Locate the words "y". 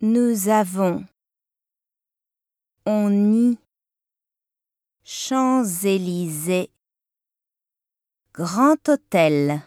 3.34-3.58